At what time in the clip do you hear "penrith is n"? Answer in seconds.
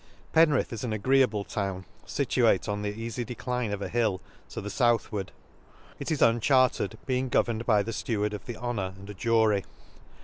0.33-0.93